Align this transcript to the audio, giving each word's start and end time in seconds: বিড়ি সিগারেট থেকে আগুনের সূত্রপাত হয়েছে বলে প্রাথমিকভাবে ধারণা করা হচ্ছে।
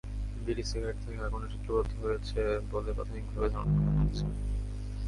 বিড়ি 0.43 0.63
সিগারেট 0.63 0.97
থেকে 1.03 1.19
আগুনের 1.27 1.51
সূত্রপাত 1.53 1.89
হয়েছে 1.99 2.39
বলে 2.71 2.91
প্রাথমিকভাবে 2.97 3.47
ধারণা 3.53 3.73
করা 3.79 3.99
হচ্ছে। 3.99 4.25